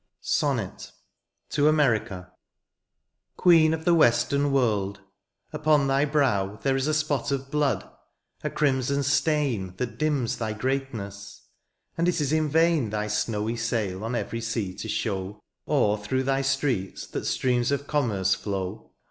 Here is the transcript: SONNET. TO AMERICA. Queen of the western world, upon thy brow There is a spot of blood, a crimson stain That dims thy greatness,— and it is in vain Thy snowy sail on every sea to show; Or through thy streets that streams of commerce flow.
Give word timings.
SONNET. 0.21 0.93
TO 1.51 1.67
AMERICA. 1.67 2.31
Queen 3.37 3.71
of 3.71 3.85
the 3.85 3.93
western 3.93 4.51
world, 4.51 4.99
upon 5.53 5.85
thy 5.85 6.05
brow 6.05 6.55
There 6.55 6.75
is 6.75 6.87
a 6.87 6.93
spot 6.95 7.29
of 7.29 7.51
blood, 7.51 7.87
a 8.43 8.49
crimson 8.49 9.03
stain 9.03 9.75
That 9.77 9.99
dims 9.99 10.37
thy 10.37 10.53
greatness,— 10.53 11.43
and 11.99 12.07
it 12.09 12.19
is 12.19 12.33
in 12.33 12.49
vain 12.49 12.89
Thy 12.89 13.05
snowy 13.05 13.57
sail 13.57 14.03
on 14.03 14.15
every 14.15 14.41
sea 14.41 14.73
to 14.77 14.89
show; 14.89 15.43
Or 15.67 15.99
through 15.99 16.23
thy 16.23 16.41
streets 16.41 17.05
that 17.05 17.27
streams 17.27 17.71
of 17.71 17.85
commerce 17.85 18.33
flow. 18.33 18.93